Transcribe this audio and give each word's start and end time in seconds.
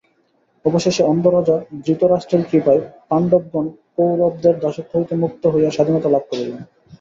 অবশেষে 0.65 1.03
অন্ধ 1.03 1.25
রাজা 1.27 1.55
ধৃতরাষ্ট্রের 1.85 2.43
কৃপায় 2.49 2.81
পাণ্ডবগণ 3.09 3.65
কৌরবদের 3.95 4.55
দাসত্ব 4.59 4.91
হইতে 4.93 5.13
মুক্ত 5.15 5.43
হইয়া 5.47 5.71
স্বাধীনতা 5.71 6.09
লাভ 6.09 6.23
করিলেন। 6.29 6.59